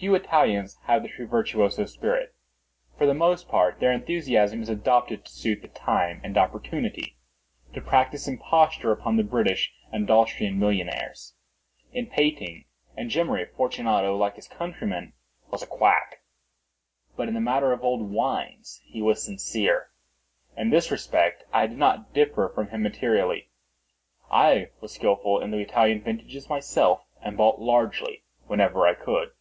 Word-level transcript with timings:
Few 0.00 0.14
Italians 0.14 0.78
have 0.84 1.02
the 1.02 1.10
true 1.10 1.26
virtuoso 1.26 1.84
spirit. 1.84 2.34
For 2.96 3.04
the 3.04 3.12
most 3.12 3.50
part 3.50 3.80
their 3.80 3.92
enthusiasm 3.92 4.62
is 4.62 4.70
adopted 4.70 5.26
to 5.26 5.30
suit 5.30 5.60
the 5.60 5.68
time 5.68 6.22
and 6.24 6.38
opportunity—to 6.38 7.80
practise 7.82 8.26
imposture 8.26 8.92
upon 8.92 9.18
the 9.18 9.22
British 9.22 9.74
and 9.92 10.10
Austrian 10.10 10.58
millionaires. 10.58 11.34
In 11.92 12.06
painting 12.06 12.64
and 12.96 13.10
gemmary, 13.10 13.44
Fortunato, 13.54 14.16
like 14.16 14.36
his 14.36 14.48
countrymen, 14.48 15.12
was 15.50 15.62
a 15.62 15.66
quack—but 15.66 17.28
in 17.28 17.34
the 17.34 17.38
matter 17.38 17.74
of 17.74 17.84
old 17.84 18.10
wines 18.10 18.80
he 18.86 19.02
was 19.02 19.22
sincere. 19.22 19.90
In 20.56 20.70
this 20.70 20.90
respect 20.90 21.44
I 21.52 21.66
did 21.66 21.76
not 21.76 22.14
differ 22.14 22.48
from 22.54 22.68
him 22.68 22.82
materially: 22.82 23.50
I 24.30 24.70
was 24.80 24.92
skilful 24.94 25.42
in 25.42 25.50
the 25.50 25.58
Italian 25.58 26.00
vintages 26.00 26.48
myself, 26.48 27.04
and 27.20 27.36
bought 27.36 27.60
largely 27.60 28.24
whenever 28.46 28.86
I 28.86 28.94
could. 28.94 29.32